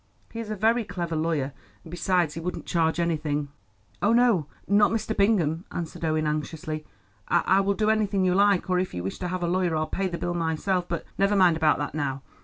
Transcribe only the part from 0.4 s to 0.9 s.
a very